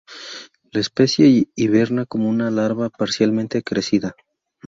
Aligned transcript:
La 0.71 0.79
especie 0.81 1.47
hiberna 1.55 2.07
como 2.07 2.27
una 2.27 2.49
larva 2.49 2.89
parcialmente 2.89 3.61
crecida. 3.61 4.15